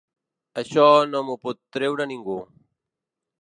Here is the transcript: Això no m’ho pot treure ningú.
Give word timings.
Això 0.61 0.85
no 1.09 1.21
m’ho 1.27 1.35
pot 1.43 1.61
treure 1.77 2.09
ningú. 2.13 2.39